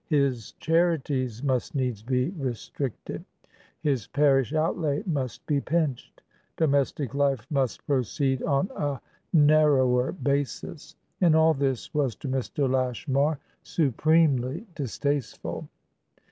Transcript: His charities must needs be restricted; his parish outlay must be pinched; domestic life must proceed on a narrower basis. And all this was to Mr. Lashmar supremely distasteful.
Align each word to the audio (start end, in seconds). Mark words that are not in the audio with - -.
His 0.09 0.53
charities 0.53 1.43
must 1.43 1.75
needs 1.75 2.01
be 2.01 2.29
restricted; 2.31 3.23
his 3.81 4.07
parish 4.07 4.51
outlay 4.51 5.03
must 5.05 5.45
be 5.45 5.61
pinched; 5.61 6.23
domestic 6.57 7.13
life 7.13 7.45
must 7.51 7.85
proceed 7.85 8.41
on 8.41 8.71
a 8.75 8.99
narrower 9.31 10.11
basis. 10.11 10.95
And 11.21 11.35
all 11.35 11.53
this 11.53 11.93
was 11.93 12.15
to 12.15 12.27
Mr. 12.27 12.67
Lashmar 12.67 13.37
supremely 13.61 14.65
distasteful. 14.73 15.67